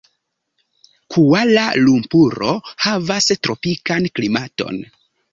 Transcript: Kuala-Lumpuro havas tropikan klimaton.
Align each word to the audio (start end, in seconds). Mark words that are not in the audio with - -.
Kuala-Lumpuro 1.15 2.53
havas 2.85 3.27
tropikan 3.49 4.09
klimaton. 4.21 4.81